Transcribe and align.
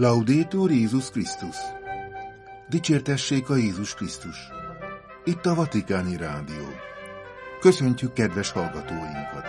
Laudétur 0.00 0.70
Jézus 0.70 1.10
Krisztus! 1.10 1.56
Dicsértessék 2.68 3.50
a 3.50 3.56
Jézus 3.56 3.94
Krisztus! 3.94 4.36
Itt 5.24 5.46
a 5.46 5.54
Vatikáni 5.54 6.16
Rádió. 6.16 6.66
Köszöntjük 7.60 8.12
kedves 8.12 8.50
hallgatóinkat! 8.50 9.46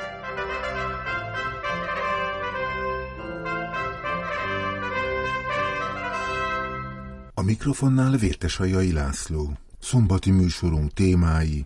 A 7.34 7.42
mikrofonnál 7.42 8.18
Vértesajai 8.18 8.94
László. 8.94 9.54
Szombati 9.80 10.32
műsorunk 10.32 10.94
témái 10.94 11.66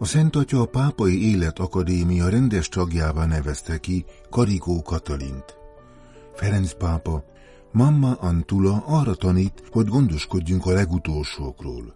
A 0.00 0.04
Szent 0.04 0.36
Atya 0.36 0.60
a 0.60 0.64
Pápai 0.64 1.30
Életakadémia 1.30 2.28
rendes 2.28 2.68
tagjává 2.68 3.26
nevezte 3.26 3.78
ki 3.78 4.04
Karikó 4.30 4.82
Katalint. 4.82 5.56
Ferenc 6.34 6.72
pápa, 6.72 7.24
Mamma 7.72 8.12
Antula 8.12 8.82
arra 8.86 9.14
tanít, 9.14 9.62
hogy 9.70 9.86
gondoskodjunk 9.86 10.66
a 10.66 10.72
legutolsókról. 10.72 11.92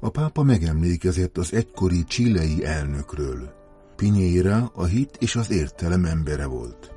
A 0.00 0.08
pápa 0.08 0.42
megemlékezett 0.42 1.38
az 1.38 1.52
egykori 1.52 2.04
csilei 2.04 2.64
elnökről. 2.64 3.52
Pinyéra 3.96 4.70
a 4.74 4.84
hit 4.84 5.16
és 5.20 5.36
az 5.36 5.50
értelem 5.50 6.04
embere 6.04 6.46
volt. 6.46 6.94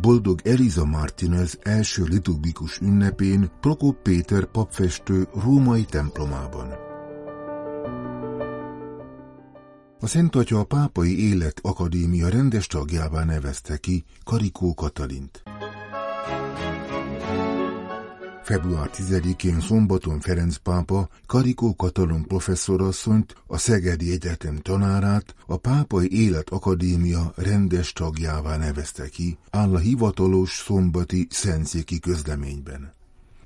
Boldog 0.00 0.40
Eliza 0.44 0.84
Martinez 0.84 1.58
első 1.62 2.04
liturgikus 2.04 2.78
ünnepén 2.78 3.50
Prokop 3.60 4.02
Péter 4.02 4.44
papfestő 4.44 5.28
római 5.42 5.84
templomában. 5.84 6.83
A 10.00 10.06
Szent 10.06 10.36
Atya 10.36 10.58
a 10.58 10.64
Pápai 10.64 11.28
Élet 11.28 11.58
Akadémia 11.62 12.28
rendes 12.28 12.66
tagjává 12.66 13.24
nevezte 13.24 13.76
ki 13.76 14.04
Karikó 14.24 14.74
Katalint. 14.74 15.42
Február 18.42 18.90
10-én 18.92 19.60
szombaton 19.60 20.20
Ferenc 20.20 20.56
pápa 20.56 21.08
Karikó 21.26 21.74
Katalon 21.74 22.26
professzorasszonyt, 22.26 23.34
a 23.46 23.58
Szegedi 23.58 24.12
Egyetem 24.12 24.56
tanárát 24.56 25.34
a 25.46 25.56
Pápai 25.56 26.08
Élet 26.10 26.50
Akadémia 26.50 27.32
rendes 27.36 27.92
tagjává 27.92 28.56
nevezte 28.56 29.08
ki, 29.08 29.38
áll 29.50 29.74
a 29.74 29.78
hivatalos 29.78 30.62
szombati 30.66 31.26
szentszéki 31.30 31.98
közleményben. 31.98 32.92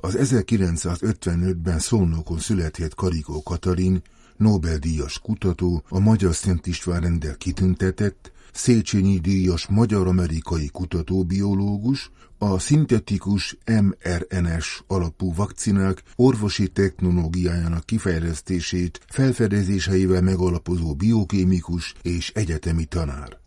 Az 0.00 0.16
1955-ben 0.20 1.78
Szolnokon 1.78 2.38
született 2.38 2.94
Karikó 2.94 3.42
Katalin 3.42 4.02
Nobel-díjas 4.38 5.18
kutató, 5.18 5.82
a 5.88 5.98
Magyar 5.98 6.34
Szent 6.34 6.66
István 6.66 7.00
rendel 7.00 7.36
kitüntetett, 7.36 8.32
Széchenyi 8.52 9.18
díjas 9.18 9.66
magyar-amerikai 9.66 10.68
kutatóbiológus, 10.68 12.10
a 12.38 12.58
szintetikus 12.58 13.58
mRNS 13.66 14.82
alapú 14.86 15.34
vakcinák 15.34 16.02
orvosi 16.16 16.68
technológiájának 16.68 17.86
kifejlesztését 17.86 19.00
felfedezéseivel 19.08 20.22
megalapozó 20.22 20.94
biokémikus 20.94 21.94
és 22.02 22.30
egyetemi 22.34 22.84
tanár. 22.84 23.38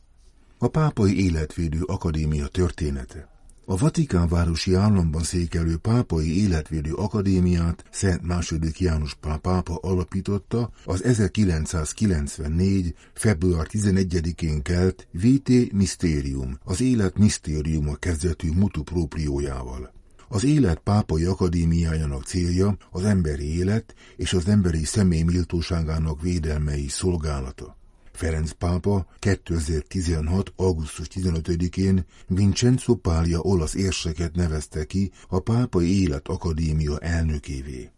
A 0.57 0.67
Pápai 0.67 1.23
Életvédő 1.25 1.81
Akadémia 1.85 2.47
története 2.47 3.30
a 3.65 3.77
Vatikán 3.77 4.27
városi 4.27 4.73
államban 4.73 5.23
székelő 5.23 5.77
Pápai 5.77 6.41
Életvédő 6.41 6.93
Akadémiát 6.93 7.83
Szent 7.91 8.21
II. 8.51 8.71
János 8.77 9.15
Pál 9.15 9.37
pápa 9.37 9.75
alapította 9.75 10.71
az 10.85 11.03
1994. 11.03 12.95
február 13.13 13.67
11-én 13.69 14.61
kelt 14.61 15.07
VT 15.11 15.71
Mysterium, 15.71 16.57
az 16.63 16.81
élet 16.81 17.17
misztériuma 17.17 17.95
kezdetű 17.95 18.51
mutu 18.51 18.83
propriójával. 18.83 19.93
Az 20.27 20.43
élet 20.43 20.79
pápai 20.79 21.23
akadémiájának 21.23 22.23
célja 22.23 22.77
az 22.91 23.03
emberi 23.03 23.57
élet 23.57 23.95
és 24.15 24.33
az 24.33 24.47
emberi 24.47 24.83
személy 24.83 25.21
méltóságának 25.23 26.21
védelmei 26.21 26.87
szolgálata. 26.87 27.79
Ferenc 28.21 28.51
pápa 28.51 29.05
2016. 29.19 30.53
augusztus 30.55 31.07
15-én 31.13 32.05
Vincenzo 32.27 32.95
Pálya 32.95 33.39
olasz 33.39 33.73
érseket 33.73 34.35
nevezte 34.35 34.85
ki 34.85 35.11
a 35.27 35.39
Pápai 35.39 36.01
Élet 36.01 36.27
Akadémia 36.27 36.97
elnökévé. 36.97 37.91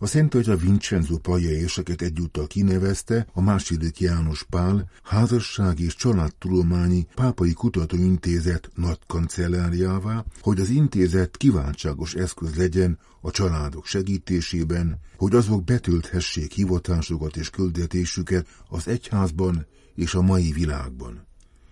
A 0.00 0.06
Szent 0.06 0.34
Atya 0.34 0.56
Vincenzo 0.56 1.16
Pálya 1.16 1.50
érseket 1.50 2.02
egyúttal 2.02 2.46
kinevezte 2.46 3.26
a 3.32 3.40
második 3.40 4.00
János 4.00 4.44
Pál 4.50 4.90
házasság 5.02 5.80
és 5.80 5.94
családtudományi 5.94 7.06
pápai 7.14 7.52
kutatóintézet 7.52 8.70
nagy 8.74 8.98
kancellárjává, 9.06 10.24
hogy 10.40 10.60
az 10.60 10.68
intézet 10.68 11.36
kiváltságos 11.36 12.14
eszköz 12.14 12.54
legyen 12.54 12.98
a 13.20 13.30
családok 13.30 13.86
segítésében, 13.86 14.98
hogy 15.16 15.34
azok 15.34 15.64
betölthessék 15.64 16.52
hivatásokat 16.52 17.36
és 17.36 17.50
küldetésüket 17.50 18.46
az 18.68 18.88
egyházban 18.88 19.66
és 19.94 20.14
a 20.14 20.22
mai 20.22 20.52
világban. 20.52 21.26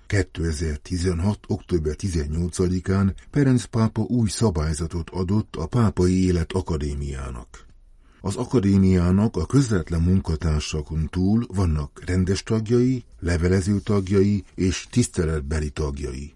2016. 0.07 1.39
október 1.47 1.95
18-án 1.99 3.15
Ferenc 3.31 3.65
pápa 3.65 4.01
új 4.03 4.29
szabályzatot 4.29 5.11
adott 5.11 5.57
a 5.57 5.67
Pápai 5.67 6.25
Élet 6.25 6.53
Akadémiának. 6.53 7.66
Az 8.27 8.37
akadémiának 8.37 9.37
a 9.37 9.47
közvetlen 9.47 10.03
munkatársakon 10.03 11.09
túl 11.11 11.47
vannak 11.55 12.03
rendes 12.07 12.43
tagjai, 12.43 13.05
levelező 13.21 13.79
tagjai 13.79 14.45
és 14.55 14.87
tiszteletbeli 14.91 15.71
tagjai. 15.71 16.35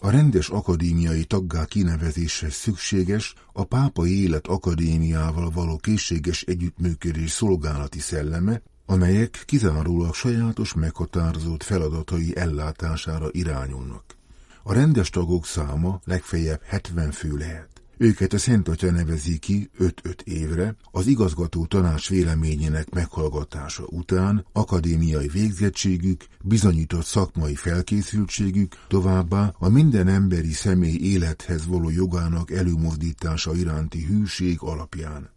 A 0.00 0.10
rendes 0.10 0.48
akadémiai 0.48 1.24
taggá 1.24 1.64
kinevezésre 1.64 2.50
szükséges 2.50 3.34
a 3.52 3.64
Pápai 3.64 4.22
Élet 4.22 4.46
Akadémiával 4.46 5.50
való 5.50 5.76
készséges 5.76 6.42
együttműködés 6.42 7.30
szolgálati 7.30 8.00
szelleme, 8.00 8.62
amelyek 8.86 9.42
kizárólag 9.46 10.14
sajátos 10.14 10.74
meghatározott 10.74 11.62
feladatai 11.62 12.36
ellátására 12.36 13.28
irányulnak. 13.30 14.04
A 14.62 14.72
rendes 14.72 15.10
tagok 15.10 15.46
száma 15.46 16.00
legfeljebb 16.04 16.60
70 16.64 17.10
fő 17.10 17.36
lehet. 17.36 17.79
Őket 18.02 18.32
a 18.32 18.38
Szent 18.38 18.68
Atya 18.68 18.90
nevezi 18.90 19.38
ki 19.38 19.70
5-5 19.78 20.20
évre, 20.24 20.74
az 20.90 21.06
igazgató 21.06 21.66
tanács 21.66 22.08
véleményének 22.08 22.90
meghallgatása 22.90 23.84
után 23.86 24.46
akadémiai 24.52 25.28
végzettségük, 25.28 26.24
bizonyított 26.42 27.04
szakmai 27.04 27.54
felkészültségük, 27.54 28.74
továbbá 28.88 29.54
a 29.58 29.68
minden 29.68 30.08
emberi 30.08 30.52
személy 30.52 30.96
élethez 30.96 31.66
való 31.66 31.90
jogának 31.90 32.50
előmozdítása 32.50 33.54
iránti 33.54 34.04
hűség 34.04 34.56
alapján. 34.60 35.30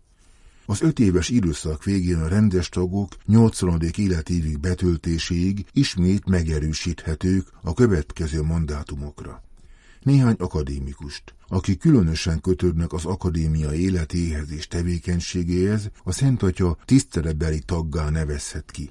Az 0.66 0.82
öt 0.82 1.00
éves 1.00 1.30
időszak 1.30 1.84
végén 1.84 2.20
a 2.20 2.28
rendes 2.28 2.70
tagok 2.70 3.16
80. 3.26 3.82
életévig 3.98 4.60
betöltéséig 4.60 5.66
ismét 5.74 6.26
megerősíthetők 6.26 7.48
a 7.62 7.74
következő 7.74 8.42
mandátumokra 8.42 9.44
néhány 10.04 10.36
akadémikust, 10.40 11.34
akik 11.54 11.80
különösen 11.80 12.42
kötődnek 12.42 12.94
az 12.94 13.06
akadémia 13.06 13.74
életéhez 13.74 14.52
és 14.52 14.68
tevékenységéhez, 14.68 15.90
a 16.04 16.12
Szent 16.12 16.44
Atya 16.44 16.78
tiszteletbeli 16.86 17.60
taggá 17.60 18.10
nevezhet 18.10 18.72
ki. 18.72 18.90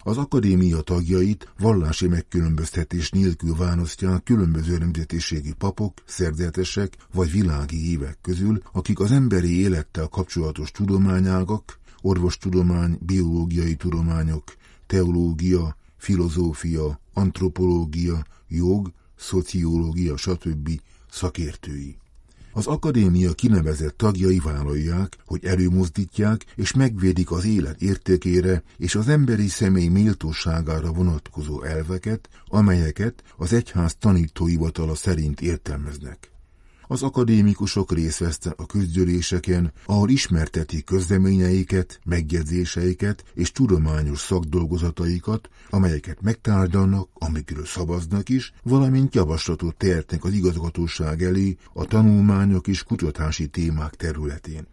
Az 0.00 0.16
akadémia 0.16 0.80
tagjait 0.80 1.52
vallási 1.58 2.08
megkülönböztetés 2.08 3.10
nélkül 3.10 3.54
választják 3.54 4.22
különböző 4.22 4.78
nemzetiségű 4.78 5.52
papok, 5.52 6.02
szerzetesek 6.06 6.96
vagy 7.12 7.30
világi 7.30 7.90
évek 7.90 8.18
közül, 8.22 8.62
akik 8.72 9.00
az 9.00 9.10
emberi 9.10 9.60
élettel 9.60 10.06
kapcsolatos 10.06 10.70
tudományágak, 10.70 11.78
orvostudomány, 12.00 12.98
biológiai 13.00 13.74
tudományok, 13.74 14.44
teológia, 14.86 15.76
filozófia, 15.96 17.00
antropológia, 17.12 18.24
jog 18.48 18.92
szociológia, 19.16 20.16
stb. 20.16 20.70
Szakértői. 21.10 21.96
Az 22.52 22.66
akadémia 22.66 23.32
kinevezett 23.32 23.96
tagjai 23.96 24.38
vállalják, 24.38 25.16
hogy 25.26 25.44
előmozdítják 25.44 26.44
és 26.54 26.72
megvédik 26.72 27.30
az 27.30 27.44
élet 27.44 27.82
értékére 27.82 28.62
és 28.76 28.94
az 28.94 29.08
emberi 29.08 29.48
személy 29.48 29.88
méltóságára 29.88 30.92
vonatkozó 30.92 31.62
elveket, 31.62 32.28
amelyeket 32.48 33.22
az 33.36 33.52
egyház 33.52 33.96
tanítóhivatala 33.98 34.94
szerint 34.94 35.40
értelmeznek. 35.40 36.30
Az 36.90 37.02
akadémikusok 37.02 37.92
részt 37.92 38.18
vesznek 38.18 38.60
a 38.60 38.66
közgyűléseken, 38.66 39.72
ahol 39.84 40.08
ismertetik 40.10 40.84
közleményeiket, 40.84 42.00
megjegyzéseiket 42.04 43.24
és 43.34 43.52
tudományos 43.52 44.18
szakdolgozataikat, 44.18 45.48
amelyeket 45.70 46.20
megtárgyalnak, 46.20 47.08
amikről 47.14 47.66
szavaznak 47.66 48.28
is, 48.28 48.52
valamint 48.62 49.14
javaslatot 49.14 49.76
tehetnek 49.76 50.24
az 50.24 50.32
igazgatóság 50.32 51.22
elé 51.22 51.56
a 51.72 51.84
tanulmányok 51.84 52.66
és 52.66 52.82
kutatási 52.82 53.46
témák 53.46 53.94
területén. 53.94 54.66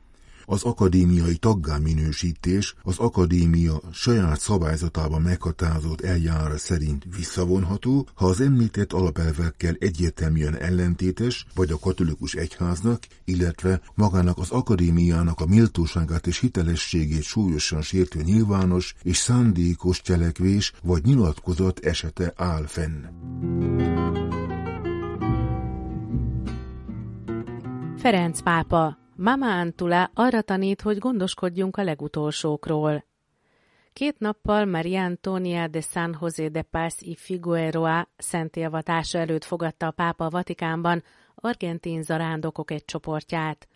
Az 0.46 0.64
akadémiai 0.64 1.36
taggá 1.36 1.78
minősítés 1.78 2.76
az 2.84 2.98
akadémia 2.98 3.82
saját 3.92 4.40
szabályzatában 4.40 5.22
meghatározott 5.22 6.02
eljárás 6.02 6.62
szerint 6.62 7.06
visszavonható, 7.18 8.08
ha 8.14 8.26
az 8.26 8.42
említett 8.42 8.94
alapelvekkel 8.94 9.76
egyértelműen 9.80 10.58
ellentétes, 10.58 11.46
vagy 11.56 11.72
a 11.72 11.80
katolikus 11.80 12.34
egyháznak, 12.34 13.04
illetve 13.24 13.82
magának 13.94 14.38
az 14.38 14.52
akadémiának 14.52 15.42
a 15.42 15.46
méltóságát 15.46 16.28
és 16.28 16.40
hitelességét 16.40 17.24
súlyosan 17.24 17.82
sértő 17.82 18.22
nyilvános 18.22 18.96
és 19.02 19.18
szándékos 19.18 20.02
cselekvés 20.02 20.74
vagy 20.84 21.04
nyilatkozat 21.04 21.80
esete 21.80 22.34
áll 22.36 22.66
fenn. 22.66 23.04
Ferenc 27.98 28.42
pápa, 28.42 29.05
Mama 29.18 29.60
Antula 29.60 30.12
arra 30.14 30.42
tanít, 30.42 30.82
hogy 30.82 30.98
gondoskodjunk 30.98 31.78
a 31.78 31.84
legutolsókról. 31.84 33.06
Két 33.94 34.20
nappal 34.20 34.66
Maria 34.66 35.04
Antonia 35.04 35.68
de 35.68 35.82
San 35.82 36.18
José 36.22 36.48
de 36.48 36.62
Paz 36.62 36.96
y 37.02 37.16
Figueroa 37.16 38.08
szentélvatása 38.18 39.18
előtt 39.18 39.44
fogadta 39.44 39.88
a 39.88 39.92
pápa 39.92 40.26
a 40.26 40.30
Vatikánban 40.30 41.04
argentin 41.36 42.02
zarándokok 42.04 42.72
egy 42.72 42.86
csoportját. 42.86 43.68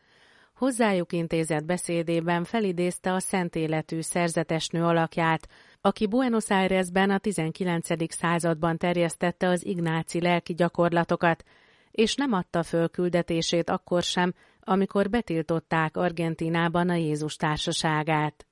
Hozzájuk 0.56 1.14
intézett 1.14 1.66
beszédében 1.66 2.44
felidézte 2.44 3.14
a 3.14 3.20
szent 3.20 3.56
életű 3.56 4.02
szerzetesnő 4.02 4.84
alakját, 4.84 5.48
aki 5.82 6.08
Buenos 6.08 6.50
Airesben 6.50 7.10
a 7.10 7.18
19. 7.18 8.14
században 8.14 8.78
terjesztette 8.78 9.48
az 9.48 9.66
ignáci 9.66 10.22
lelki 10.22 10.54
gyakorlatokat, 10.54 11.44
és 11.92 12.16
nem 12.16 12.34
adta 12.34 12.64
föl 12.64 12.90
küldetését 12.90 13.70
akkor 13.70 14.04
sem, 14.04 14.34
amikor 14.60 15.10
betiltották 15.10 15.98
Argentinában 15.98 16.90
a 16.90 16.96
Jézus 16.96 17.36
társaságát. 17.36 18.48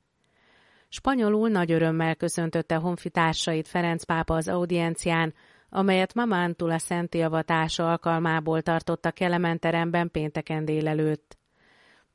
Spanyolul 0.89 1.49
nagy 1.49 1.71
örömmel 1.71 2.15
köszöntötte 2.15 2.75
honfitársait 2.75 3.67
Ferenc 3.67 4.03
pápa 4.03 4.35
az 4.35 4.47
audiencián, 4.47 5.33
amelyet 5.69 6.13
Mamántul 6.13 6.77
szenti 6.77 7.21
avatása 7.21 7.89
alkalmából 7.89 8.61
tartott 8.61 9.05
a 9.05 9.11
Kelementeremben 9.11 10.11
pénteken 10.11 10.65
délelőtt. 10.65 11.37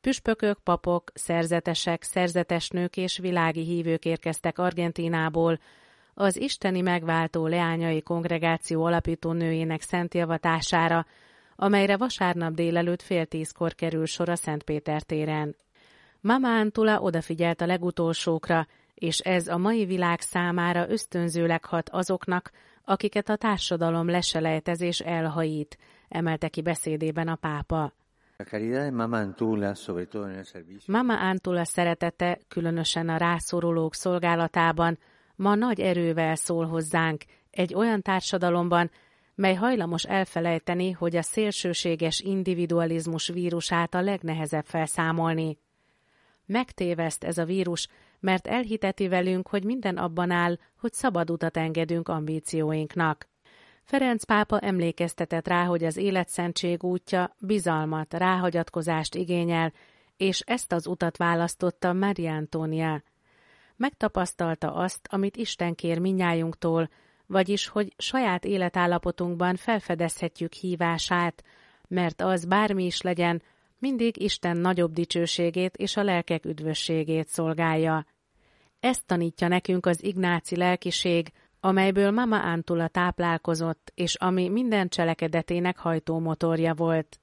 Püspökök, 0.01 0.59
papok, 0.59 1.11
szerzetesek, 1.15 2.03
szerzetesnők 2.03 2.97
és 2.97 3.19
világi 3.19 3.65
hívők 3.65 4.05
érkeztek 4.05 4.59
Argentinából, 4.59 5.59
az 6.15 6.37
isteni 6.37 6.81
megváltó 6.81 7.47
leányai 7.47 8.03
kongregáció 8.03 8.85
alapító 8.85 9.33
nőjének 9.33 9.81
szent 9.81 10.15
javatására, 10.15 11.07
amelyre 11.63 11.97
vasárnap 11.97 12.53
délelőtt 12.53 13.03
fél 13.03 13.27
tízkor 13.27 13.75
kerül 13.75 14.07
sor 14.07 14.29
a 14.29 14.37
Szentpéter 14.37 15.03
téren. 15.03 15.57
Mama 16.21 16.59
Antula 16.59 17.01
odafigyelt 17.01 17.61
a 17.61 17.67
legutolsókra, 17.67 18.67
és 18.95 19.19
ez 19.19 19.49
a 19.49 19.59
mai 19.59 19.85
világ 19.85 20.21
számára 20.21 20.91
ösztönzőleg 20.91 21.65
hat 21.65 21.89
azoknak, 21.89 22.51
akiket 22.85 23.29
a 23.29 23.37
társadalom 23.37 24.09
leselejtezés 24.09 25.01
elhajít, 25.01 25.79
emelte 26.09 26.49
ki 26.49 26.63
beszédében 26.63 27.29
a 27.29 27.35
pápa. 27.35 27.93
Mama 30.87 31.19
Antula 31.29 31.65
szeretete, 31.65 32.39
különösen 32.49 33.09
a 33.09 33.17
rászorulók 33.17 33.95
szolgálatában, 33.95 34.99
ma 35.37 35.55
nagy 35.55 35.81
erővel 35.81 36.35
szól 36.35 36.67
hozzánk 36.67 37.23
egy 37.51 37.75
olyan 37.75 38.03
társadalomban, 38.03 38.91
mely 39.35 39.55
hajlamos 39.55 40.05
elfelejteni, 40.05 40.91
hogy 40.91 41.17
a 41.17 41.23
szélsőséges 41.23 42.21
individualizmus 42.21 43.29
vírusát 43.29 43.95
a 43.95 44.01
legnehezebb 44.01 44.65
felszámolni. 44.65 45.59
Megtéveszt 46.47 47.25
ez 47.25 47.39
a 47.39 47.45
vírus, 47.45 47.89
mert 48.21 48.47
elhiteti 48.47 49.09
velünk, 49.09 49.49
hogy 49.49 49.65
minden 49.65 49.97
abban 49.97 50.31
áll, 50.31 50.59
hogy 50.79 50.93
szabad 50.93 51.31
utat 51.31 51.57
engedünk 51.57 52.09
ambícióinknak. 52.09 53.29
Ferenc 53.83 54.25
pápa 54.25 54.59
emlékeztetett 54.59 55.49
rá, 55.49 55.65
hogy 55.65 55.85
az 55.85 55.97
életszentség 55.97 56.85
útja 56.85 57.37
bizalmat, 57.39 58.15
ráhagyatkozást 58.15 59.15
igényel, 59.15 59.73
és 60.17 60.41
ezt 60.41 60.73
az 60.73 60.87
utat 60.87 61.17
választotta 61.17 61.93
Maria 61.93 62.33
Antonia. 62.35 63.03
Megtapasztalta 63.77 64.75
azt, 64.75 65.09
amit 65.11 65.37
Isten 65.37 65.75
kér 65.75 65.99
minnyájunktól, 65.99 66.89
vagyis, 67.33 67.69
hogy 67.69 67.95
saját 67.97 68.45
életállapotunkban 68.45 69.57
felfedezhetjük 69.57 70.53
hívását, 70.53 71.45
mert 71.89 72.21
az 72.21 72.45
bármi 72.45 72.85
is 72.85 73.01
legyen, 73.01 73.43
mindig 73.79 74.23
Isten 74.23 74.57
nagyobb 74.57 74.93
dicsőségét 74.93 75.77
és 75.77 75.97
a 75.97 76.03
lelkek 76.03 76.45
üdvösségét 76.45 77.29
szolgálja. 77.29 78.07
Ezt 78.81 79.07
tanítja 79.07 79.49
nekünk 79.49 79.87
az 79.87 80.05
ignáci 80.05 80.57
lelkiség, 80.57 81.33
amelyből 81.61 82.11
Mama 82.11 82.43
Antula 82.43 82.89
táplálkozott, 82.89 83.93
és 83.95 84.15
ami 84.15 84.49
minden 84.49 84.89
cselekedetének 84.89 85.79
hajtómotorja 85.79 86.75
volt. 86.75 87.21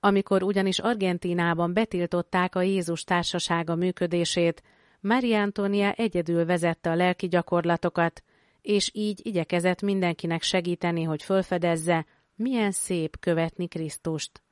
Amikor 0.00 0.42
ugyanis 0.42 0.78
Argentínában 0.78 1.72
betiltották 1.72 2.54
a 2.54 2.62
Jézus 2.62 3.04
társasága 3.04 3.74
működését, 3.74 4.62
Maria 5.00 5.40
Antonia 5.40 5.92
egyedül 5.92 6.44
vezette 6.44 6.90
a 6.90 6.94
lelki 6.94 7.28
gyakorlatokat, 7.28 8.22
és 8.62 8.90
így 8.94 9.20
igyekezett 9.26 9.82
mindenkinek 9.82 10.42
segíteni, 10.42 11.02
hogy 11.02 11.22
fölfedezze, 11.22 12.06
milyen 12.34 12.70
szép 12.70 13.18
követni 13.20 13.68
Krisztust. 13.68 14.42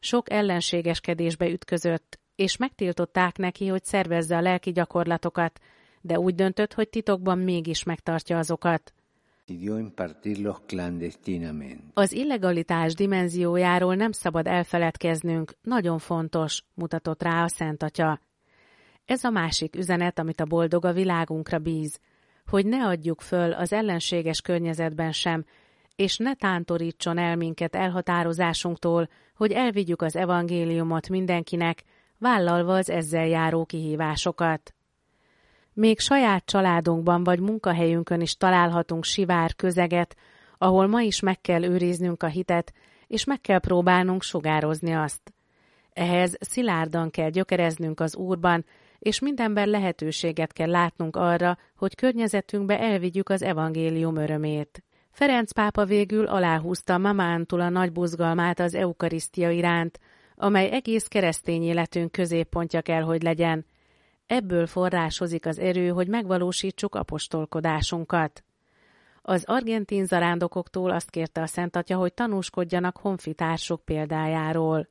Sok 0.00 0.30
ellenségeskedésbe 0.30 1.48
ütközött, 1.48 2.20
és 2.36 2.56
megtiltották 2.56 3.36
neki, 3.36 3.66
hogy 3.66 3.84
szervezze 3.84 4.36
a 4.36 4.40
lelki 4.40 4.72
gyakorlatokat, 4.72 5.60
de 6.00 6.18
úgy 6.18 6.34
döntött, 6.34 6.74
hogy 6.74 6.88
titokban 6.88 7.38
mégis 7.38 7.82
megtartja 7.82 8.38
azokat. 8.38 8.94
Az 11.94 12.12
illegalitás 12.12 12.94
dimenziójáról 12.94 13.94
nem 13.94 14.12
szabad 14.12 14.46
elfeledkeznünk, 14.46 15.54
nagyon 15.62 15.98
fontos, 15.98 16.62
mutatott 16.74 17.22
rá 17.22 17.42
a 17.42 17.48
Szent 17.48 17.82
Atya. 17.82 18.20
Ez 19.04 19.24
a 19.24 19.30
másik 19.30 19.76
üzenet, 19.76 20.18
amit 20.18 20.40
a 20.40 20.44
boldog 20.44 20.84
a 20.84 20.92
világunkra 20.92 21.58
bíz, 21.58 22.00
hogy 22.46 22.66
ne 22.66 22.86
adjuk 22.86 23.20
föl 23.20 23.52
az 23.52 23.72
ellenséges 23.72 24.40
környezetben 24.40 25.12
sem, 25.12 25.44
és 25.96 26.16
ne 26.16 26.34
tántorítson 26.34 27.18
el 27.18 27.36
minket 27.36 27.74
elhatározásunktól, 27.74 29.08
hogy 29.36 29.52
elvigyük 29.52 30.02
az 30.02 30.16
evangéliumot 30.16 31.08
mindenkinek, 31.08 31.82
vállalva 32.18 32.74
az 32.74 32.90
ezzel 32.90 33.26
járó 33.26 33.64
kihívásokat. 33.64 34.74
Még 35.72 35.98
saját 35.98 36.44
családunkban 36.44 37.24
vagy 37.24 37.40
munkahelyünkön 37.40 38.20
is 38.20 38.36
találhatunk 38.36 39.04
sivár 39.04 39.54
közeget, 39.54 40.16
ahol 40.58 40.86
ma 40.86 41.00
is 41.00 41.20
meg 41.20 41.40
kell 41.40 41.62
őriznünk 41.62 42.22
a 42.22 42.26
hitet, 42.26 42.72
és 43.06 43.24
meg 43.24 43.40
kell 43.40 43.58
próbálnunk 43.58 44.22
sugározni 44.22 44.92
azt. 44.92 45.32
Ehhez 45.92 46.36
szilárdan 46.40 47.10
kell 47.10 47.30
gyökereznünk 47.30 48.00
az 48.00 48.16
Úrban, 48.16 48.64
és 49.04 49.18
mindenben 49.18 49.68
lehetőséget 49.68 50.52
kell 50.52 50.70
látnunk 50.70 51.16
arra, 51.16 51.58
hogy 51.76 51.94
környezetünkbe 51.94 52.78
elvigyük 52.78 53.28
az 53.28 53.42
evangélium 53.42 54.16
örömét. 54.16 54.84
Ferenc 55.10 55.52
pápa 55.52 55.84
végül 55.84 56.26
aláhúzta 56.26 56.98
Mamántul 56.98 57.60
a 57.60 57.68
nagy 57.68 57.92
buzgalmát 57.92 58.60
az 58.60 58.74
eukarisztia 58.74 59.50
iránt, 59.50 60.00
amely 60.34 60.70
egész 60.70 61.06
keresztény 61.06 61.62
életünk 61.62 62.12
középpontja 62.12 62.80
kell, 62.80 63.02
hogy 63.02 63.22
legyen. 63.22 63.66
Ebből 64.26 64.66
forrásozik 64.66 65.46
az 65.46 65.58
erő, 65.58 65.88
hogy 65.88 66.08
megvalósítsuk 66.08 66.94
apostolkodásunkat. 66.94 68.44
Az 69.22 69.44
argentin 69.46 70.06
zarándokoktól 70.06 70.90
azt 70.90 71.10
kérte 71.10 71.40
a 71.42 71.46
Szent 71.46 71.76
Atya, 71.76 71.96
hogy 71.96 72.14
tanúskodjanak 72.14 72.96
honfitársuk 72.96 73.84
példájáról. 73.84 74.88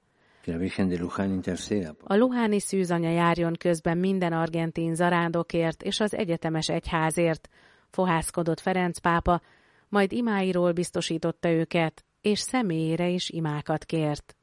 A 2.03 2.15
Luháni 2.15 2.59
szűzanya 2.59 3.09
járjon 3.09 3.53
közben 3.59 3.97
minden 3.97 4.33
argentin 4.33 4.95
zarándokért 4.95 5.83
és 5.83 5.99
az 5.99 6.15
egyetemes 6.15 6.69
egyházért, 6.69 7.49
fohászkodott 7.89 8.59
Ferenc 8.59 8.99
pápa, 8.99 9.41
majd 9.89 10.11
imáiról 10.11 10.71
biztosította 10.71 11.49
őket, 11.49 12.05
és 12.21 12.39
személyére 12.39 13.07
is 13.07 13.29
imákat 13.29 13.85
kért. 13.85 14.35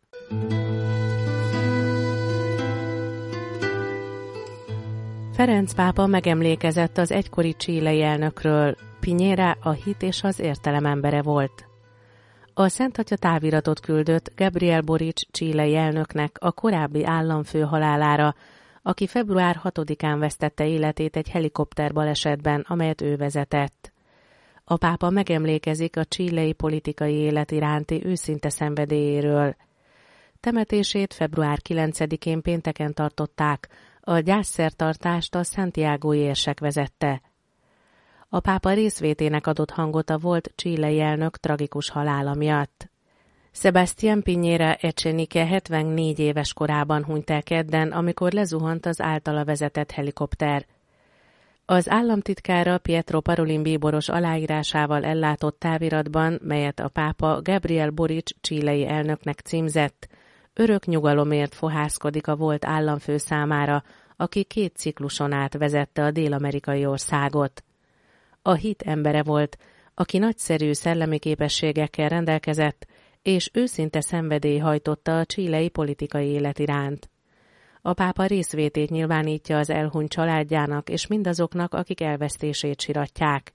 Ferenc 5.32 5.74
pápa 5.74 6.06
megemlékezett 6.06 6.98
az 6.98 7.12
egykori 7.12 7.54
csílei 7.56 8.02
elnökről, 8.02 8.76
Pinyére 9.00 9.56
a 9.62 9.70
hit 9.70 10.02
és 10.02 10.22
az 10.22 10.40
értelem 10.40 10.86
embere 10.86 11.22
volt. 11.22 11.69
A 12.60 12.68
Szent 12.68 12.98
Atya 12.98 13.16
táviratot 13.16 13.80
küldött 13.80 14.32
Gabriel 14.36 14.80
Boric 14.80 15.30
csílei 15.30 15.76
elnöknek 15.76 16.36
a 16.40 16.52
korábbi 16.52 17.04
államfő 17.04 17.60
halálára, 17.60 18.34
aki 18.82 19.06
február 19.06 19.60
6-án 19.64 20.16
vesztette 20.18 20.66
életét 20.66 21.16
egy 21.16 21.28
helikopter 21.28 21.92
balesetben, 21.92 22.64
amelyet 22.68 23.00
ő 23.00 23.16
vezetett. 23.16 23.92
A 24.64 24.76
pápa 24.76 25.10
megemlékezik 25.10 25.96
a 25.96 26.04
csílei 26.04 26.52
politikai 26.52 27.14
élet 27.14 27.50
iránti 27.50 28.06
őszinte 28.06 28.48
szenvedélyéről. 28.48 29.56
Temetését 30.40 31.14
február 31.14 31.58
9-én 31.68 32.42
pénteken 32.42 32.94
tartották, 32.94 33.68
a 34.00 34.18
gyászszertartást 34.18 35.34
a 35.34 35.42
Santiago 35.42 36.14
érsek 36.14 36.60
vezette. 36.60 37.20
A 38.32 38.40
pápa 38.40 38.72
részvétének 38.72 39.46
adott 39.46 39.70
hangot 39.70 40.10
a 40.10 40.18
volt 40.18 40.52
csílei 40.54 41.00
elnök 41.00 41.36
tragikus 41.36 41.90
halála 41.90 42.34
miatt. 42.34 42.90
Sebastián 43.52 44.22
Pinyére 44.22 44.74
Ecsenike 44.74 45.46
74 45.46 46.18
éves 46.18 46.52
korában 46.52 47.04
hunyt 47.04 47.30
el 47.30 47.42
kedden, 47.42 47.92
amikor 47.92 48.32
lezuhant 48.32 48.86
az 48.86 49.00
általa 49.00 49.44
vezetett 49.44 49.90
helikopter. 49.90 50.66
Az 51.64 51.90
államtitkára 51.90 52.78
Pietro 52.78 53.20
Parolin 53.20 53.62
bíboros 53.62 54.08
aláírásával 54.08 55.04
ellátott 55.04 55.58
táviratban, 55.58 56.38
melyet 56.42 56.80
a 56.80 56.88
pápa 56.88 57.40
Gabriel 57.42 57.90
Boric 57.90 58.30
csílei 58.40 58.86
elnöknek 58.86 59.40
címzett, 59.40 60.08
örök 60.54 60.86
nyugalomért 60.86 61.54
fohászkodik 61.54 62.26
a 62.26 62.36
volt 62.36 62.64
államfő 62.64 63.16
számára, 63.16 63.82
aki 64.16 64.44
két 64.44 64.76
cikluson 64.76 65.32
át 65.32 65.54
vezette 65.54 66.04
a 66.04 66.10
dél-amerikai 66.10 66.86
országot. 66.86 67.64
A 68.42 68.52
hit 68.52 68.82
embere 68.82 69.22
volt, 69.22 69.58
aki 69.94 70.18
nagyszerű 70.18 70.72
szellemi 70.72 71.18
képességekkel 71.18 72.08
rendelkezett, 72.08 72.86
és 73.22 73.50
őszinte 73.52 74.00
szenvedély 74.00 74.58
hajtotta 74.58 75.18
a 75.18 75.24
csílei 75.24 75.68
politikai 75.68 76.26
élet 76.26 76.58
iránt. 76.58 77.10
A 77.82 77.92
pápa 77.92 78.26
részvétét 78.26 78.90
nyilvánítja 78.90 79.58
az 79.58 79.70
elhunyt 79.70 80.10
családjának 80.10 80.88
és 80.88 81.06
mindazoknak, 81.06 81.74
akik 81.74 82.00
elvesztését 82.00 82.80
siratják. 82.80 83.54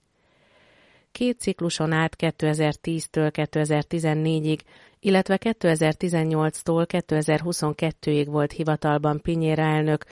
Két 1.11 1.39
cikluson 1.39 1.91
át 1.91 2.15
2010-től 2.17 3.31
2014-ig, 3.33 4.59
illetve 4.99 5.39
2018-tól 5.41 6.85
2022-ig 6.87 8.25
volt 8.29 8.51
hivatalban 8.51 9.21
Pinyéra 9.21 9.61
elnök, 9.61 10.05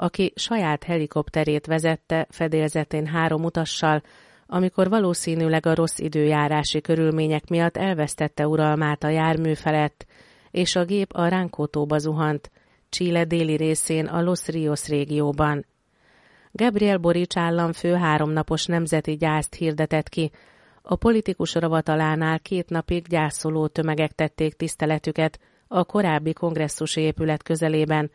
aki 0.00 0.32
saját 0.36 0.84
helikopterét 0.84 1.66
vezette 1.66 2.26
fedélzetén 2.30 3.06
három 3.06 3.44
utassal, 3.44 4.02
amikor 4.46 4.88
valószínűleg 4.88 5.66
a 5.66 5.74
rossz 5.74 5.98
időjárási 5.98 6.80
körülmények 6.80 7.48
miatt 7.48 7.76
elvesztette 7.76 8.46
uralmát 8.46 9.04
a 9.04 9.08
jármű 9.08 9.54
felett, 9.54 10.06
és 10.50 10.76
a 10.76 10.84
gép 10.84 11.12
a 11.12 11.28
Ránkótóba 11.28 11.98
zuhant, 11.98 12.50
Chile 12.88 13.24
déli 13.24 13.56
részén 13.56 14.06
a 14.06 14.22
Los 14.22 14.46
Rios 14.46 14.88
régióban. 14.88 15.66
Gabriel 16.52 16.98
Boric 16.98 17.36
államfő 17.36 17.94
háromnapos 17.94 18.66
nemzeti 18.66 19.16
gyászt 19.16 19.54
hirdetett 19.54 20.08
ki, 20.08 20.30
a 20.82 20.96
politikus 20.96 21.54
ravatalánál 21.54 22.40
két 22.40 22.68
napig 22.68 23.06
gyászoló 23.06 23.66
tömegek 23.66 24.12
tették 24.12 24.54
tiszteletüket 24.54 25.40
a 25.68 25.84
korábbi 25.84 26.32
kongresszusi 26.32 27.00
épület 27.00 27.42
közelében, 27.42 28.10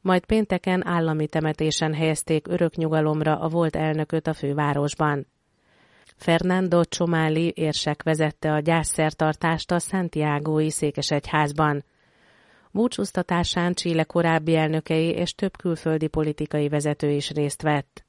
majd 0.00 0.24
pénteken 0.24 0.86
állami 0.86 1.26
temetésen 1.26 1.94
helyezték 1.94 2.48
örök 2.48 2.74
nyugalomra 2.74 3.38
a 3.38 3.48
volt 3.48 3.76
elnököt 3.76 4.26
a 4.26 4.32
fővárosban. 4.32 5.26
Fernando 6.16 6.84
Csomáli 6.84 7.52
érsek 7.56 8.02
vezette 8.02 8.52
a 8.52 8.60
gyászszertartást 8.60 9.70
a 9.70 9.78
Santiago-i 9.78 10.70
székesegyházban. 10.70 11.84
Búcsúztatásán 12.70 13.74
Chile 13.74 14.04
korábbi 14.04 14.56
elnökei 14.56 15.08
és 15.08 15.34
több 15.34 15.56
külföldi 15.56 16.06
politikai 16.06 16.68
vezető 16.68 17.10
is 17.10 17.30
részt 17.30 17.62
vett. 17.62 18.04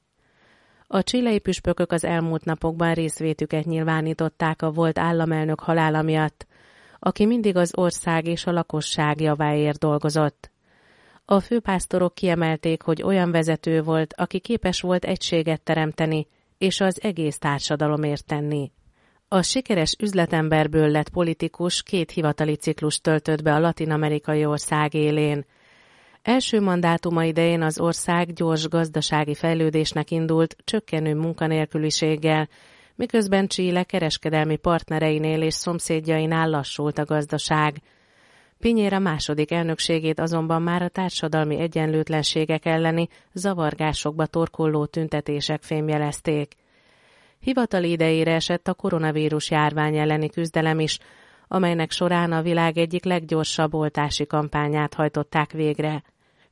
A 0.88 1.03
csilei 1.03 1.39
püspökök 1.39 1.91
az 1.91 2.05
elmúlt 2.05 2.46
napokban 2.46 2.93
részvétüket 2.93 3.65
nyilvánították 3.65 4.62
a 4.62 4.72
volt 4.72 5.00
államelnök 5.00 5.60
halála 5.60 6.01
miatt, 6.01 6.48
aki 7.00 7.25
mindig 7.25 7.55
az 7.55 7.77
ország 7.77 8.27
és 8.27 8.46
a 8.46 8.51
lakosság 8.51 9.22
javáért 9.22 9.79
dolgozott. 9.79 10.49
A 11.31 11.39
főpásztorok 11.39 12.13
kiemelték, 12.13 12.81
hogy 12.81 13.01
olyan 13.01 13.31
vezető 13.31 13.81
volt, 13.81 14.13
aki 14.17 14.39
képes 14.39 14.81
volt 14.81 15.05
egységet 15.05 15.62
teremteni, 15.62 16.27
és 16.57 16.81
az 16.81 17.01
egész 17.01 17.38
társadalomért 17.38 18.25
tenni. 18.25 18.71
A 19.27 19.41
sikeres 19.41 19.95
üzletemberből 20.00 20.89
lett 20.89 21.09
politikus 21.09 21.83
két 21.83 22.12
hivatali 22.12 22.55
ciklus 22.55 23.00
töltött 23.00 23.41
be 23.41 23.53
a 23.53 23.59
latin-amerikai 23.59 24.45
ország 24.45 24.93
élén. 24.93 25.45
Első 26.21 26.62
mandátuma 26.62 27.24
idején 27.24 27.62
az 27.62 27.79
ország 27.79 28.33
gyors 28.33 28.67
gazdasági 28.67 29.36
fejlődésnek 29.36 30.12
indult, 30.12 30.55
csökkenő 30.63 31.15
munkanélküliséggel, 31.15 32.50
miközben 32.95 33.48
Chile 33.48 33.83
kereskedelmi 33.83 34.57
partnereinél 34.57 35.41
és 35.41 35.53
szomszédjainál 35.53 36.50
lassult 36.50 36.98
a 36.98 37.05
gazdaság. 37.05 37.81
Pinyéra 38.60 39.00
második 39.00 39.51
elnökségét 39.51 40.20
azonban 40.20 40.62
már 40.62 40.82
a 40.82 40.89
társadalmi 40.89 41.60
egyenlőtlenségek 41.60 42.66
elleni 42.66 43.08
zavargásokba 43.34 44.25
torkolló 44.25 44.86
tüntetések 44.86 45.62
fémjelezték. 45.62 46.54
Hivatali 47.39 47.92
idejére 47.92 48.34
esett 48.34 48.68
a 48.68 48.74
koronavírus 48.74 49.51
járvány 49.51 49.98
elleni 49.98 50.30
küzdelem 50.30 50.80
is, 50.80 51.00
amelynek 51.48 51.92
során 51.92 52.32
a 52.32 52.42
világ 52.42 52.78
egyik 52.78 53.04
leggyorsabb 53.04 53.74
oltási 53.74 54.25
kampányát 54.25 54.94
hajtották 54.94 55.51
végre. 55.51 56.04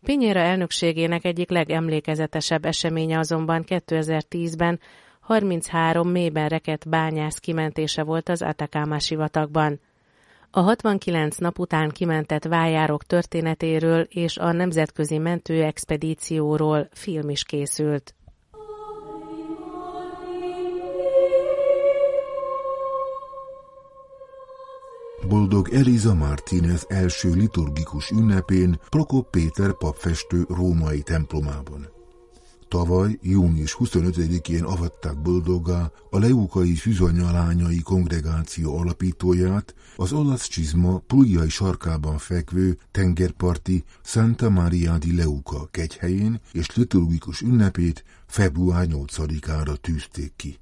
Pinyéra 0.04 0.40
elnökségének 0.40 1.26
egyik 1.26 1.50
legemlékezetesebb 1.50 2.66
eseménye 2.66 3.18
azonban 3.18 3.64
2010-ben 3.68 4.80
33 5.20 6.10
mélyben 6.10 6.48
rekett 6.48 6.90
bányász 6.90 7.38
kimentése 7.38 8.04
volt 8.04 8.30
az 8.30 8.42
Atacama 8.42 9.00
sivatagban. 9.00 9.80
A 10.58 10.62
69 10.62 11.38
nap 11.38 11.60
után 11.60 11.90
kimentett 11.90 12.44
vájárok 12.44 13.04
történetéről 13.04 14.02
és 14.02 14.38
a 14.38 14.52
nemzetközi 14.52 15.18
mentőexpedícióról 15.18 16.90
film 16.92 17.30
is 17.30 17.44
készült. 17.44 18.16
Boldog 25.28 25.70
Eliza 25.74 26.14
Martínez 26.14 26.86
első 26.88 27.34
liturgikus 27.34 28.10
ünnepén 28.10 28.80
Prokop 28.90 29.30
Péter 29.30 29.74
papfestő 29.74 30.46
római 30.50 31.02
templomában. 31.02 31.97
Tavaly, 32.68 33.20
június 33.22 33.76
25-én 33.80 34.64
avatták 34.64 35.22
boldoggá 35.22 35.92
a 36.10 36.20
Leukai 36.20 36.76
Füzanyalányai 36.76 37.80
kongregáció 37.80 38.78
alapítóját, 38.78 39.76
az 39.96 40.14
olasz 40.14 40.48
csizma 40.48 40.98
Puljai 40.98 41.50
sarkában 41.50 42.18
fekvő 42.18 42.78
tengerparti 42.92 43.84
Santa 44.04 44.50
Maria 44.50 44.98
di 44.98 45.16
Leuca 45.16 45.68
kegyhelyén 45.72 46.42
és 46.52 46.76
liturgikus 46.76 47.42
ünnepét 47.42 48.04
február 48.28 48.88
8-ára 48.90 49.76
tűzték 49.76 50.34
ki. 50.36 50.60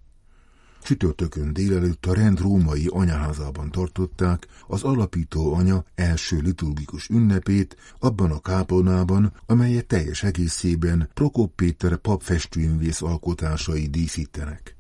Csütörtökön 0.86 1.54
délelőtt 1.54 2.06
a 2.06 2.14
rend 2.14 2.40
római 2.40 2.88
anyaházában 2.90 3.72
tartották 3.72 4.48
az 4.68 4.84
alapító 4.84 5.54
anya 5.54 5.84
első 5.96 6.40
liturgikus 6.40 7.10
ünnepét 7.10 7.78
abban 8.00 8.32
a 8.32 8.40
kápolnában, 8.40 9.34
amelyet 9.46 9.86
teljes 9.86 10.24
egészében 10.24 11.10
Prokop 11.14 11.56
Péter 11.56 11.98
papfestőművész 11.98 13.02
alkotásai 13.02 13.88
díszítenek. 13.88 14.76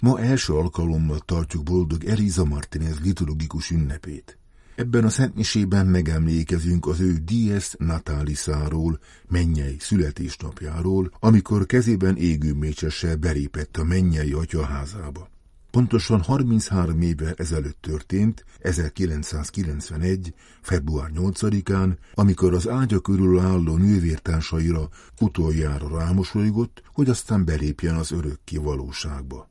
Ma 0.00 0.20
első 0.20 0.52
alkalommal 0.52 1.18
tartjuk 1.18 1.62
boldog 1.62 2.04
Eliza 2.04 2.44
Martinez 2.44 3.00
liturgikus 3.00 3.70
ünnepét. 3.70 4.38
Ebben 4.76 5.04
a 5.04 5.08
szentmisében 5.08 5.86
megemlékezünk 5.86 6.86
az 6.86 7.00
ő 7.00 7.16
Dies 7.24 7.74
Natalisáról, 7.78 8.98
mennyei 9.28 9.76
születésnapjáról, 9.78 11.10
amikor 11.20 11.66
kezében 11.66 12.16
égőmécsessel 12.16 13.16
belépett 13.16 13.76
a 13.76 13.84
mennyei 13.84 14.32
atyaházába. 14.32 15.28
Pontosan 15.70 16.22
33 16.22 17.00
évvel 17.00 17.34
ezelőtt 17.36 17.78
történt, 17.80 18.44
1991. 18.58 20.34
február 20.60 21.10
8-án, 21.14 21.96
amikor 22.14 22.54
az 22.54 22.68
ágya 22.68 23.00
körül 23.00 23.38
álló 23.38 23.76
nővértársaira 23.76 24.88
utoljára 25.20 25.98
rámosolygott, 25.98 26.82
hogy 26.92 27.08
aztán 27.08 27.44
belépjen 27.44 27.94
az 27.94 28.12
örökké 28.12 28.56
valóságba. 28.56 29.48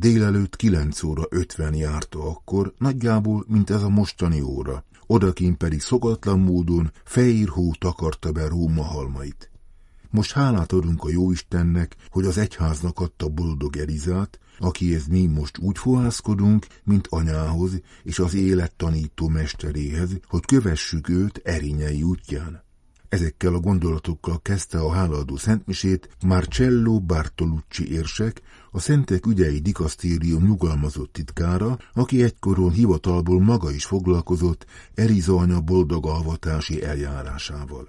Délelőtt 0.00 0.56
9 0.56 1.02
óra 1.02 1.22
50 1.28 1.74
járta 1.74 2.26
akkor, 2.26 2.72
nagyjából, 2.78 3.44
mint 3.48 3.70
ez 3.70 3.82
a 3.82 3.88
mostani 3.88 4.40
óra. 4.40 4.84
Odakint 5.06 5.56
pedig 5.56 5.80
szokatlan 5.80 6.38
módon 6.38 6.92
fehér 7.04 7.48
hó 7.48 7.72
takarta 7.78 8.32
be 8.32 8.48
Róma 8.48 8.82
halmait. 8.82 9.50
Most 10.10 10.32
hálát 10.32 10.72
adunk 10.72 11.04
a 11.04 11.10
Jóistennek, 11.10 11.96
hogy 12.10 12.24
az 12.24 12.38
egyháznak 12.38 13.00
adta 13.00 13.28
boldog 13.28 13.76
Elizát, 13.76 14.38
akihez 14.58 15.06
mi 15.06 15.26
most 15.26 15.58
úgy 15.58 15.78
fohászkodunk, 15.78 16.66
mint 16.84 17.06
anyához 17.10 17.80
és 18.02 18.18
az 18.18 18.34
élet 18.34 18.72
tanító 18.76 19.28
mesteréhez, 19.28 20.10
hogy 20.26 20.44
kövessük 20.44 21.08
őt 21.08 21.40
erinyei 21.44 22.02
útján. 22.02 22.62
Ezekkel 23.10 23.54
a 23.54 23.58
gondolatokkal 23.58 24.40
kezdte 24.42 24.78
a 24.78 24.92
hálaadó 24.92 25.36
szentmisét 25.36 26.08
Marcello 26.26 27.00
Bartolucci 27.00 27.92
érsek, 27.92 28.42
a 28.70 28.80
Szentek 28.80 29.26
ügyei 29.26 29.58
dikasztérium 29.58 30.44
nyugalmazott 30.44 31.12
titkára, 31.12 31.78
aki 31.92 32.22
egykoron 32.22 32.70
hivatalból 32.70 33.40
maga 33.40 33.70
is 33.70 33.84
foglalkozott 33.84 34.66
Eliza 34.94 35.36
anya 35.36 35.60
boldog 35.60 36.06
alvatási 36.06 36.84
eljárásával. 36.84 37.88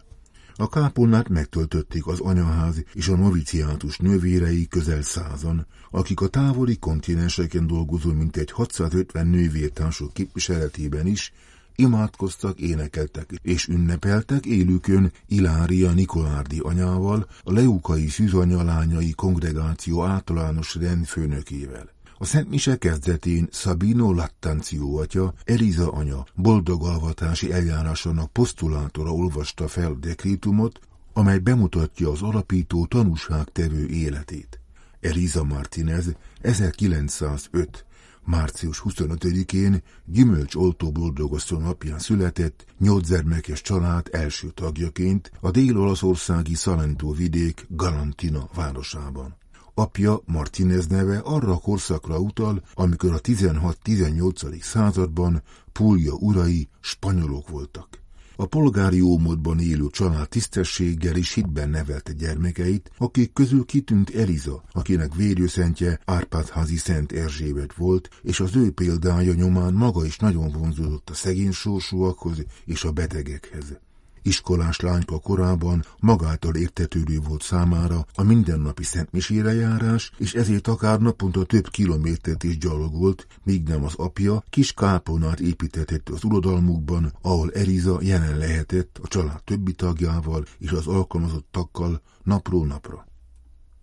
A 0.55 0.69
kápolnát 0.69 1.29
megtöltötték 1.29 2.07
az 2.07 2.19
anyaház 2.19 2.83
és 2.93 3.07
a 3.07 3.15
noviciátus 3.15 3.97
nővérei 3.97 4.67
közel 4.67 5.01
százan, 5.01 5.67
akik 5.91 6.21
a 6.21 6.27
távoli 6.27 6.77
kontinenseken 6.77 7.67
dolgozó 7.67 8.11
mintegy 8.11 8.51
650 8.51 9.27
nővértársok 9.27 10.13
képviseletében 10.13 11.07
is 11.07 11.33
imádkoztak, 11.75 12.59
énekeltek 12.59 13.33
és 13.41 13.67
ünnepeltek 13.67 14.45
élükön 14.45 15.11
Ilária 15.27 15.91
Nikolárdi 15.91 16.59
anyával, 16.59 17.27
a 17.43 17.51
Leukai 17.51 18.07
Szűzanya 18.07 18.63
lányai 18.63 19.11
kongregáció 19.11 20.03
általános 20.03 20.75
rendfőnökével. 20.75 21.89
A 22.17 22.25
Szent 22.25 22.49
Mise 22.49 22.77
kezdetén 22.77 23.47
Sabino 23.51 24.13
Lattancio 24.13 24.95
atya, 24.95 25.33
Eliza 25.43 25.91
anya 25.91 26.25
boldog 26.35 26.83
alvatási 26.83 27.51
eljárásának 27.51 28.31
posztulátora 28.31 29.13
olvasta 29.13 29.67
fel 29.67 29.97
dekrétumot, 29.99 30.79
amely 31.13 31.39
bemutatja 31.39 32.11
az 32.11 32.21
alapító 32.21 32.85
tanúságtevő 32.85 33.87
életét. 33.87 34.59
Eliza 34.99 35.43
Martinez 35.43 36.15
1905 36.41 37.85
március 38.25 38.83
25-én 38.85 39.83
gyümölcs-oltó 40.05 40.91
boldogosztó 40.91 41.57
napján 41.57 41.99
született, 41.99 42.65
nyolcgyermekes 42.79 43.61
család 43.61 44.07
első 44.11 44.49
tagjaként 44.49 45.31
a 45.39 45.51
dél-olaszországi 45.51 46.55
Salento 46.55 47.11
vidék 47.11 47.65
Galantina 47.69 48.49
városában. 48.53 49.39
Apja 49.73 50.21
Martinez 50.25 50.87
neve 50.87 51.17
arra 51.17 51.51
a 51.51 51.57
korszakra 51.57 52.19
utal, 52.19 52.63
amikor 52.73 53.13
a 53.13 53.19
16-18. 53.19 54.61
században 54.61 55.43
Puglia 55.71 56.13
urai 56.13 56.69
spanyolok 56.79 57.49
voltak. 57.49 58.00
A 58.41 58.45
polgári 58.45 59.01
ómodban 59.01 59.59
élő 59.59 59.87
család 59.89 60.29
tisztességgel 60.29 61.15
és 61.15 61.33
hitben 61.33 61.69
nevelte 61.69 62.13
gyermekeit, 62.13 62.91
akik 62.97 63.33
közül 63.33 63.65
kitűnt 63.65 64.15
Eliza, 64.15 64.63
akinek 64.71 65.15
vérőszentje 65.15 65.99
Árpádházi 66.05 66.77
Szent 66.77 67.11
Erzsébet 67.11 67.73
volt, 67.73 68.09
és 68.21 68.39
az 68.39 68.55
ő 68.55 68.71
példája 68.71 69.33
nyomán 69.33 69.73
maga 69.73 70.05
is 70.05 70.17
nagyon 70.17 70.51
vonzódott 70.51 71.09
a 71.09 71.13
szegény 71.13 71.51
sorsúakhoz 71.51 72.45
és 72.65 72.83
a 72.83 72.91
betegekhez. 72.91 73.79
Iskolás 74.21 74.79
lányka 74.79 75.19
korában 75.19 75.85
magától 75.99 76.55
értetődő 76.55 77.19
volt 77.19 77.41
számára 77.41 78.05
a 78.15 78.23
mindennapi 78.23 78.83
szentmisére 78.83 79.53
járás, 79.53 80.11
és 80.17 80.33
ezért 80.33 80.67
akár 80.67 80.99
naponta 80.99 81.43
több 81.43 81.69
kilométert 81.69 82.43
is 82.43 82.57
gyalogolt, 82.57 83.27
míg 83.43 83.67
nem 83.67 83.83
az 83.83 83.93
apja 83.95 84.43
kis 84.49 84.73
káponát 84.73 85.39
építetett 85.39 86.09
az 86.09 86.23
uradalmukban, 86.23 87.13
ahol 87.21 87.51
Eliza 87.51 87.97
jelen 88.01 88.37
lehetett 88.37 88.99
a 89.03 89.07
család 89.07 89.43
többi 89.43 89.73
tagjával 89.73 90.45
és 90.57 90.71
az 90.71 90.87
alkalmazottakkal 90.87 92.01
napról 92.23 92.65
napra. 92.65 93.09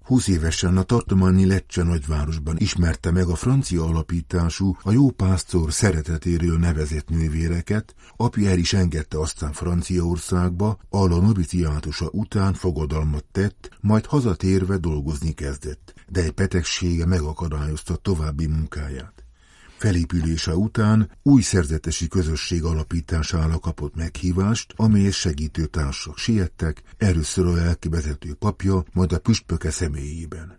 Húsz 0.08 0.28
évesen 0.28 0.76
a 0.76 0.82
tartományi 0.82 1.46
Lecce 1.46 1.82
nagyvárosban 1.82 2.56
ismerte 2.58 3.10
meg 3.10 3.26
a 3.26 3.34
francia 3.34 3.84
alapítású, 3.84 4.76
a 4.82 4.92
jó 4.92 5.10
pásztor 5.10 5.72
szeretetéről 5.72 6.58
nevezett 6.58 7.08
nővéreket, 7.08 7.94
apja 8.16 8.50
el 8.50 8.58
is 8.58 8.72
engedte 8.72 9.20
aztán 9.20 9.52
Franciaországba, 9.52 10.78
ahol 10.90 11.12
a 11.12 11.20
noviciátusa 11.20 12.08
után 12.10 12.54
fogadalmat 12.54 13.24
tett, 13.32 13.70
majd 13.80 14.06
hazatérve 14.06 14.76
dolgozni 14.76 15.32
kezdett, 15.32 15.94
de 16.08 16.22
egy 16.22 16.34
betegsége 16.34 17.06
megakadályozta 17.06 17.96
további 17.96 18.46
munkáját. 18.46 19.27
Felépülése 19.78 20.54
után 20.54 21.10
új 21.22 21.42
szerzetesi 21.42 22.08
közösség 22.08 22.64
alapítására 22.64 23.58
kapott 23.58 23.94
meghívást, 23.94 24.72
amelyet 24.76 25.12
segítő 25.12 25.66
társak 25.66 26.18
siettek, 26.18 26.82
először 26.96 27.46
a 27.46 27.52
lelkivezető 27.52 28.34
papja, 28.34 28.84
majd 28.92 29.12
a 29.12 29.18
püspöke 29.18 29.70
személyében. 29.70 30.58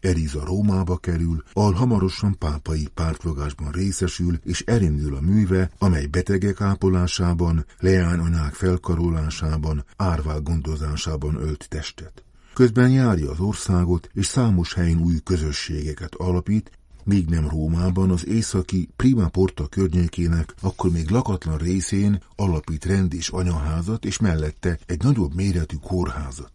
Eliza 0.00 0.44
Rómába 0.44 0.96
kerül, 0.96 1.42
ahol 1.52 1.72
hamarosan 1.72 2.38
pápai 2.38 2.88
pártfogásban 2.94 3.70
részesül, 3.70 4.38
és 4.44 4.62
elindul 4.66 5.14
a 5.14 5.20
műve, 5.20 5.70
amely 5.78 6.06
betegek 6.06 6.60
ápolásában, 6.60 7.66
leányanyák 7.78 8.54
felkarolásában, 8.54 9.84
árvák 9.96 10.42
gondozásában 10.42 11.34
ölt 11.34 11.66
testet. 11.68 12.24
Közben 12.54 12.90
járja 12.90 13.30
az 13.30 13.40
országot, 13.40 14.08
és 14.12 14.26
számos 14.26 14.74
helyen 14.74 15.00
új 15.00 15.18
közösségeket 15.24 16.14
alapít, 16.14 16.70
míg 17.10 17.28
nem 17.28 17.48
Rómában, 17.48 18.10
az 18.10 18.26
északi 18.26 18.88
Prima 18.96 19.28
Porta 19.28 19.66
környékének, 19.66 20.54
akkor 20.60 20.90
még 20.90 21.08
lakatlan 21.08 21.58
részén 21.58 22.22
alapít 22.36 22.84
rend 22.84 23.14
és 23.14 23.28
anyaházat, 23.28 24.04
és 24.04 24.18
mellette 24.18 24.78
egy 24.86 25.02
nagyobb 25.02 25.34
méretű 25.34 25.76
kórházat. 25.76 26.52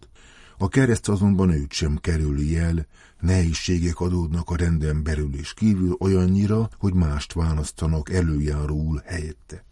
A 0.57 0.67
kereszt 0.67 1.09
azonban 1.09 1.49
őt 1.49 1.71
sem 1.71 1.97
kerüli 2.01 2.57
el, 2.57 2.87
nehézségek 3.19 3.99
adódnak 3.99 4.49
a 4.49 4.55
renden 4.55 5.03
belül 5.03 5.35
és 5.35 5.53
kívül 5.53 5.95
olyannyira, 5.99 6.69
hogy 6.77 6.93
mást 6.93 7.33
választanak 7.33 8.11
előjáróul 8.11 9.01
helyette. 9.05 9.64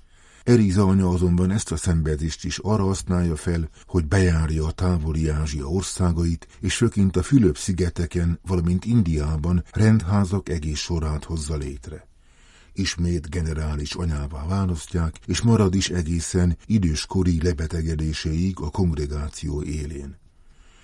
Eliza 0.44 0.84
anya 0.84 1.10
azonban 1.10 1.52
ezt 1.52 1.72
a 1.72 1.76
szenvedést 1.76 2.46
is 2.46 2.58
arra 2.58 2.84
használja 2.84 3.36
fel, 3.36 3.70
hogy 3.86 4.06
bejárja 4.06 4.66
a 4.66 4.72
távoli 4.72 5.30
Ázsia 5.30 5.66
országait, 5.66 6.48
és 6.60 6.76
főként 6.76 7.16
a 7.16 7.24
Fülöp-szigeteken, 7.24 8.40
valamint 8.48 8.86
Indiában 8.86 9.64
rendházak 9.72 10.50
egész 10.50 10.80
sorát 10.80 11.24
hozza 11.24 11.56
létre. 11.56 12.08
Ismét 12.74 13.30
generális 13.30 13.94
anyává 13.94 14.46
választják, 14.48 15.20
és 15.26 15.42
marad 15.42 15.76
is 15.76 15.90
egészen 15.90 16.58
időskori 16.66 17.42
lebetegedéséig 17.42 18.60
a 18.60 18.70
kongregáció 18.70 19.62
élén. 19.62 20.22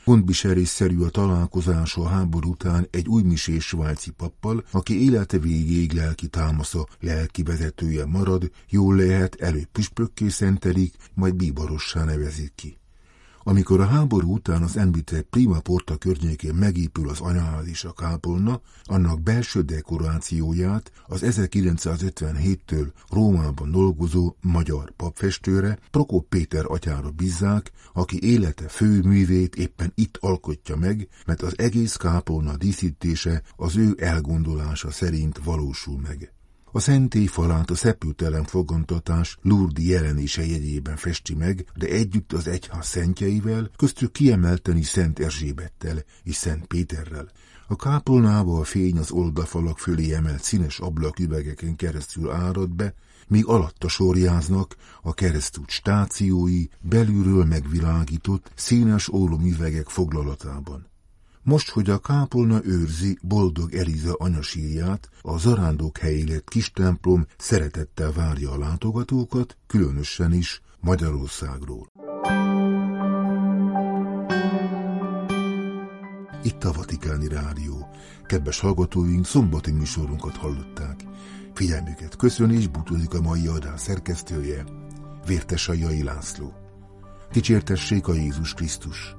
Gondviselésszerű 0.10 1.00
a 1.00 1.10
találkozása 1.10 2.02
a 2.02 2.08
háború 2.08 2.50
után 2.50 2.88
egy 2.92 3.08
újmisés 3.08 3.66
svájci 3.66 4.12
pappal, 4.12 4.64
aki 4.72 5.04
élete 5.04 5.38
végéig 5.38 5.94
lelki 5.94 6.28
támasza, 6.28 6.88
lelki 7.00 7.44
vezetője 7.44 8.06
marad, 8.06 8.52
jól 8.70 8.96
lehet 8.96 9.36
előbb 9.36 9.66
püspökké 9.72 10.28
szentelik, 10.28 10.94
majd 11.14 11.36
bíborossá 11.36 12.04
nevezik 12.04 12.52
ki. 12.56 12.79
Amikor 13.50 13.80
a 13.80 13.86
háború 13.86 14.34
után 14.34 14.62
az 14.62 14.78
említett 14.78 15.28
Prima 15.30 15.60
Porta 15.60 15.98
környékén 15.98 16.54
megépül 16.54 17.10
az 17.10 17.20
anyaház 17.20 17.68
és 17.68 17.84
a 17.84 17.92
kápolna, 17.92 18.62
annak 18.84 19.22
belső 19.22 19.62
dekorációját 19.62 20.92
az 21.08 21.22
1957-től 21.26 22.88
Rómában 23.10 23.72
dolgozó 23.72 24.36
magyar 24.42 24.92
papfestőre, 24.92 25.78
Prokop 25.92 26.30
Péter 26.30 26.66
atyára 26.68 27.10
bízzák, 27.10 27.72
aki 27.94 28.24
élete 28.24 28.68
fő 28.68 29.02
művét 29.02 29.56
éppen 29.56 29.92
itt 29.96 30.18
alkotja 30.20 30.76
meg, 30.76 31.08
mert 31.26 31.42
az 31.42 31.54
egész 31.58 31.96
kápolna 31.96 32.58
díszítése 32.58 33.42
az 33.56 33.78
ő 33.78 33.96
elgondolása 33.98 34.92
szerint 34.92 35.40
valósul 35.44 36.00
meg. 36.00 36.34
A 36.72 36.80
szentély 36.80 37.26
falát 37.26 37.70
a 37.70 37.76
szepültelen 37.76 38.44
fogantatás 38.44 39.38
Lurdi 39.42 39.88
jelenése 39.88 40.46
jegyében 40.46 40.96
festi 40.96 41.36
meg, 41.36 41.66
de 41.76 41.88
együtt 41.88 42.34
az 42.34 42.48
egyház 42.48 42.88
szentjeivel, 42.88 43.70
köztük 43.76 44.12
kiemelteni 44.12 44.84
Szent 44.84 45.20
Erzsébettel 45.20 46.04
és 46.24 46.36
Szent 46.36 46.66
Péterrel. 46.66 47.32
A 47.68 47.76
kápolnába 47.76 48.60
a 48.60 48.64
fény 48.64 48.98
az 48.98 49.12
oldalfalak 49.12 49.80
fölé 49.80 50.14
emelt 50.14 50.44
színes 50.44 50.80
ablaküvegeken 50.80 51.76
keresztül 51.76 52.32
árad 52.32 52.70
be, 52.70 52.94
míg 53.28 53.46
alatta 53.46 53.88
sorjáznak 53.88 54.76
a 55.02 55.14
keresztút 55.14 55.70
stációi 55.70 56.68
belülről 56.82 57.46
megvilágított 57.46 58.52
színes 58.56 59.10
ólomüvegek 59.10 59.88
foglalatában. 59.88 60.89
Most, 61.50 61.70
hogy 61.70 61.90
a 61.90 61.98
kápolna 61.98 62.60
őrzi 62.64 63.18
boldog 63.22 63.74
Eliza 63.74 64.14
anyasírját, 64.14 65.10
a 65.22 65.38
zarándok 65.38 65.98
helyé 65.98 66.24
lett 66.24 66.50
kis 66.50 66.72
templom 66.72 67.26
szeretettel 67.38 68.12
várja 68.12 68.52
a 68.52 68.58
látogatókat, 68.58 69.58
különösen 69.68 70.34
is 70.34 70.62
Magyarországról. 70.80 71.88
Itt 76.44 76.64
a 76.64 76.72
Vatikáni 76.72 77.28
Rádió. 77.28 77.88
Kedves 78.26 78.60
hallgatóink, 78.60 79.26
szombati 79.26 79.72
műsorunkat 79.72 80.38
hallották. 80.38 81.04
Figyelmüket 81.54 82.16
köszön 82.16 82.52
és 82.52 82.68
búcsúzik 82.68 83.14
a 83.14 83.22
mai 83.22 83.48
adás 83.48 83.82
szerkesztője, 83.82 84.66
Vértesajai 85.26 86.04
László. 86.04 86.54
Dicsértessék 87.32 88.08
a 88.08 88.14
Jézus 88.14 88.54
Krisztus! 88.54 89.19